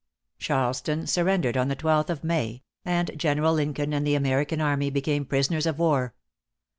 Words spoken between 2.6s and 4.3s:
and General Lincoln and the